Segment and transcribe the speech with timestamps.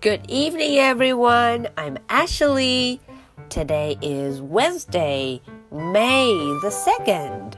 [0.00, 1.68] Good evening, everyone.
[1.76, 3.00] I'm Ashley.
[3.48, 7.54] Today is Wednesday, May the 2nd.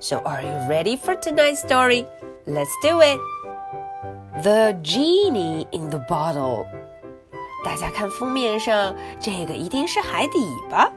[0.00, 2.06] So, are you ready for tonight's story?
[2.46, 3.18] Let's do it.
[4.42, 6.66] The Genie in the Bottle.
[7.64, 10.38] 大家看封面上，这个一定是海底
[10.70, 10.90] 吧？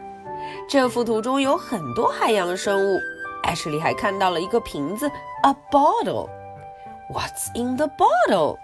[0.67, 2.99] 这幅图中有很多海洋生物。
[3.43, 5.11] 艾什莉还看到了一个瓶子，
[5.43, 8.57] a bottle。What's in the bottle？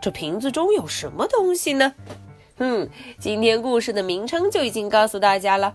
[0.00, 1.94] 这瓶子中有什么东西呢？
[2.58, 2.88] 嗯，
[3.18, 5.74] 今天故事的名称就已经告诉大家了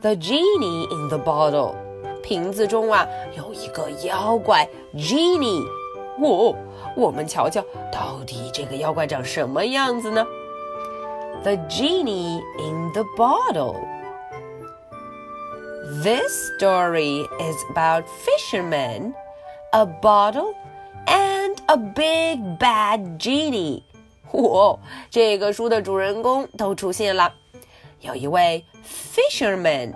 [0.00, 1.74] ，The genie in the bottle。
[2.22, 3.06] 瓶子中啊
[3.36, 5.64] 有一个妖怪，genie。
[6.20, 6.54] 哦，
[6.96, 10.26] 我们瞧瞧，到底这个妖怪长什么样子呢
[11.42, 13.76] ？The genie in the bottle。
[16.02, 19.14] This story is about fishermen,
[19.70, 20.54] a bottle
[21.76, 23.82] a big bad genie。
[24.32, 24.78] 哇，
[25.10, 27.34] 这个书的主人公都出现了，
[28.00, 29.92] 有一位 fisherman，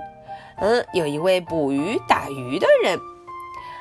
[0.60, 3.00] 嗯，有一位捕鱼打鱼的人，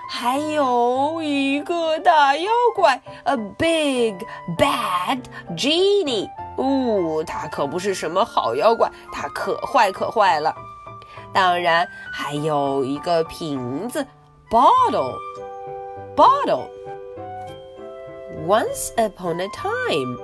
[0.10, 4.16] 还有一个大妖怪，a big
[4.58, 5.22] bad
[5.58, 6.30] genie。
[6.56, 10.56] 哦，他可不是什么好妖怪，他可坏可坏了。
[11.34, 14.08] 当然，还有一个瓶子
[14.50, 16.70] ，bottle，bottle。
[18.47, 20.19] Once upon a time,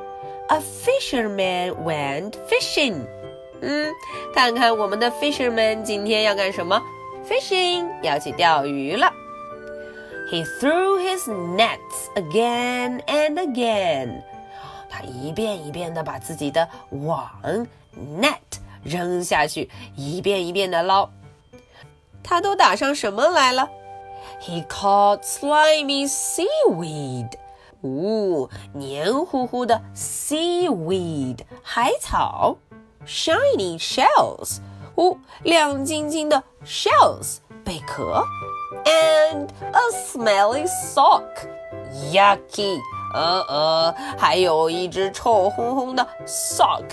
[0.49, 3.07] a fisherman went fishing.
[3.61, 3.93] 嗯，
[4.35, 6.81] 看看我们的 fisherman 今天要干什么？
[7.29, 9.13] Fishing 要去钓鱼了。
[10.31, 14.23] He threw his nets again and again.
[14.89, 17.31] 他一遍一遍的把自己的网
[17.97, 18.39] net
[18.83, 21.09] 扔下去，一遍一遍的捞。
[22.23, 23.69] 他都打上什么来了？
[24.41, 27.31] He caught slimy seaweed.
[27.85, 32.57] 哦，黏糊糊的 seaweed 海草，
[33.07, 34.59] shiny shells
[34.97, 38.23] 哦，亮晶晶的 shells 贝壳，
[38.85, 41.25] and a smelly sock
[42.13, 42.79] yucky
[43.15, 46.85] 呃呃，还有一只臭烘烘的 sock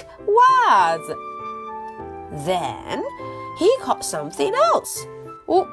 [0.68, 1.16] 袜子。
[2.46, 3.04] Then
[3.58, 5.06] he caught something else
[5.48, 5.66] 哦，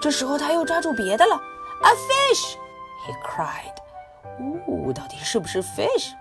[0.00, 1.40] 这时候他又抓住别的了，
[1.82, 2.56] a fish
[3.06, 3.76] he cried。
[4.40, 6.12] Ooh, 到底是不是 fish?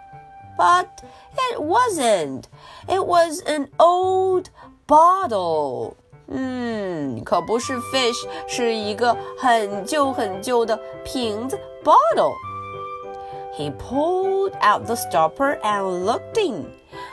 [0.58, 0.88] But
[1.34, 2.44] it wasn't.
[2.88, 4.48] It was an old
[4.88, 5.94] bottle.
[6.28, 16.66] 嗯，可不是 fish，是一个很旧很旧的瓶子 bottle。He pulled out the stopper and looked in.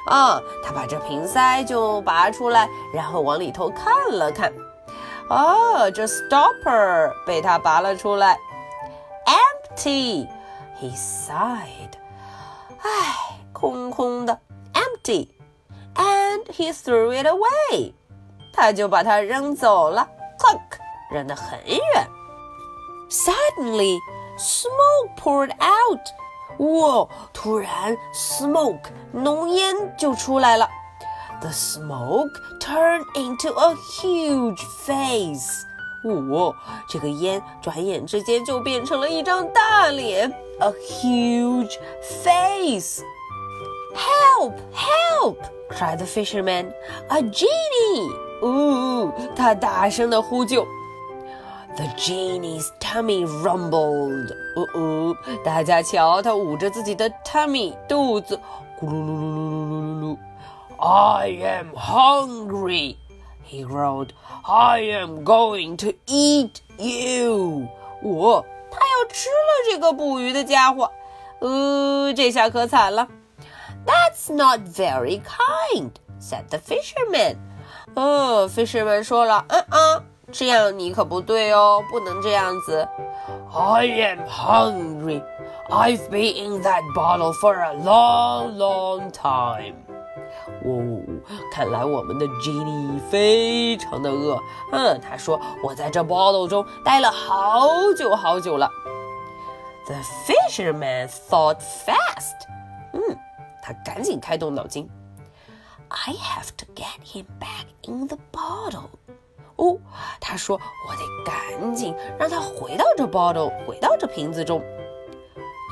[0.07, 4.53] 啊，他把这瓶塞就拔出来，然后往里头看了看。
[5.31, 8.39] 哦，这 stopper 被他拔了出来，
[9.77, 10.27] empty。
[10.81, 11.93] he sighed.
[12.83, 14.41] 唉，空空的，
[14.73, 15.29] empty.
[15.95, 17.93] And he threw it away.
[18.53, 20.79] 他就把它扔走了，clunk，
[21.11, 22.09] 扔得很远。
[23.11, 23.99] Suddenly,
[24.37, 26.01] smoke poured out.
[26.59, 27.09] 哇！
[27.33, 30.69] 突然，smoke 浓烟就出来了。
[31.41, 35.65] The smoke turned into a huge face.
[36.04, 36.56] 哦，
[36.88, 43.02] 这个烟转眼之间就变成了一张大脸，a huge face.
[43.96, 44.54] Help!
[44.74, 45.38] Help!
[45.70, 46.74] cried the fisherman.
[47.10, 48.12] A genie!
[48.42, 50.66] 呜、哦，他大声的呼救。
[51.76, 54.32] The genie's tummy rumbled.
[54.56, 58.40] 哦哦，大家瞧，他捂着自己的 tummy 肚子，
[58.80, 60.18] 咕噜噜噜噜噜噜。
[60.80, 62.98] I am hungry.
[63.45, 64.11] He growled,
[64.45, 67.69] "I am going to eat you."
[68.03, 70.91] 我他要吃了这个捕鱼的家伙，
[71.41, 73.09] 呃，这下可惨了。
[73.87, 77.37] That's not very kind," said the fisherman.
[77.95, 82.87] 哦，fisherman 说了，嗯嗯，这样你可不对哦，不能这样子。
[83.51, 85.23] I am hungry.
[85.71, 89.82] I've been in that bottle for a long, long time.
[90.64, 91.02] 哦，
[91.52, 94.40] 看来我们的 Genie 非常的饿。
[94.72, 97.68] 嗯，他说我在这 bottle 中待了好
[97.98, 98.70] 久好久了。
[99.86, 99.96] The
[100.26, 102.48] fisherman thought fast。
[102.94, 103.18] 嗯，
[103.62, 104.90] 他赶紧开动脑筋。
[105.90, 108.90] I have to get him back in the bottle。
[109.58, 109.78] 哦，
[110.20, 114.62] 他说我得赶紧让他回到这 bottle，回到这瓶子中。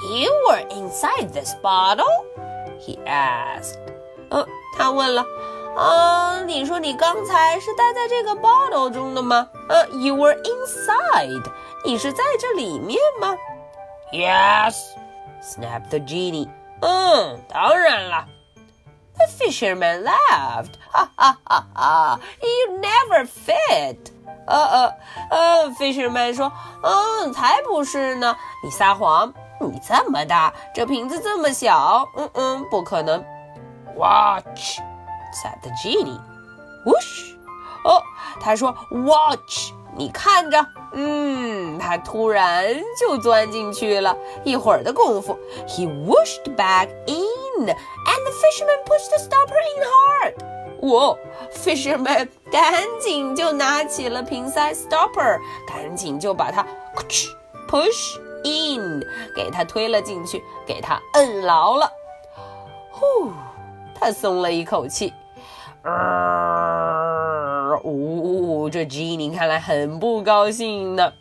[0.03, 2.05] You were inside this bottle?
[2.79, 3.80] He asked.
[4.31, 4.47] 嗯，
[4.77, 5.25] 他问了，
[5.77, 9.47] 啊，你说你刚才是待在这个 bottle 中的吗？
[9.69, 11.43] 呃，You were inside，
[11.85, 13.35] 你是在这里面吗
[14.13, 16.49] ？Yes，snapped the genie。
[16.81, 18.25] 嗯，当然了。
[19.17, 20.71] The fisherman laughed.
[20.91, 22.19] Ha ha ha ha!
[22.41, 23.97] You never fit.
[24.47, 24.93] 呃呃
[25.29, 26.51] 呃，fisherman 说，
[26.81, 28.35] 嗯，才不是呢！
[28.63, 29.31] 你撒谎！
[29.59, 33.23] 你这么大，这瓶子这么小，嗯嗯，不可能。
[34.01, 34.79] Watch,
[35.31, 36.19] said the genie.
[36.83, 37.35] Whoosh!
[37.83, 38.01] 哦，
[38.39, 40.65] 他说，Watch，你看着。
[40.93, 42.65] 嗯，他突然
[42.99, 44.17] 就钻进去了。
[44.43, 45.37] 一会儿的功夫
[45.67, 50.33] ，he whooshed back in, and the fisherman pushed the stopper in hard.
[50.81, 51.15] 哇
[51.53, 56.65] ，fisherman 赶紧就拿起了瓶塞 stopper，赶紧就把它
[57.69, 58.99] push in，
[59.35, 61.91] 给它推了进去，给它摁牢了。
[62.91, 63.31] 呼，
[64.00, 65.12] 他松了一口气。
[65.84, 67.80] 哦，
[68.72, 71.12] 这 Genie 看来很不高兴呢。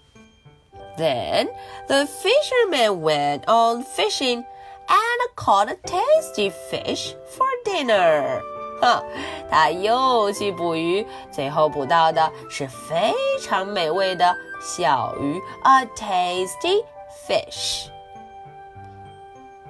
[0.98, 1.50] Then
[1.88, 4.46] the fisherman went on fishing
[4.88, 8.42] and caught a tasty fish for dinner.
[8.82, 9.04] 哼，
[9.50, 16.84] 他又去捕鱼，最后捕到的是非常美味的小鱼，a tasty
[17.28, 17.90] fish.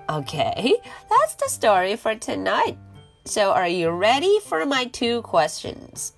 [0.07, 0.79] Okay,
[1.09, 2.77] that's the story for tonight.
[3.25, 6.13] So, are you ready for my two questions?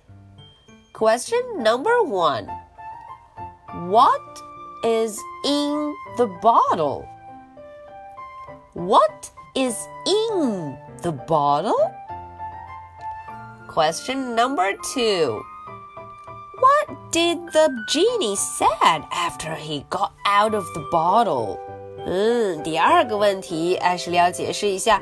[0.92, 2.48] Question number one
[3.88, 4.42] What
[4.84, 7.08] is in the bottle?
[8.74, 9.76] What is
[10.06, 11.78] in the bottle?
[13.68, 15.40] Question number two
[16.60, 21.58] What did the genie said after he got out of the bottle?
[22.06, 25.00] 嗯，第二个问题，艾什利要解释一下，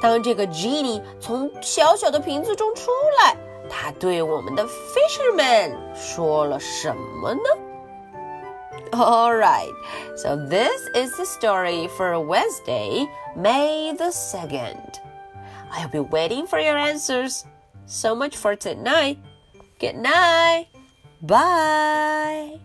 [0.00, 2.90] 当这个 genie 从小小的瓶子中出
[3.22, 3.36] 来，
[3.68, 7.40] 他对我们的 fisherman 说了什么呢？
[8.92, 9.72] All right,
[10.16, 15.00] so this is the story for Wednesday, May the 2nd.
[15.72, 17.44] I'll be waiting for your answers.
[17.86, 19.18] So much for tonight.
[19.80, 20.66] Good night.
[21.20, 22.60] Bye.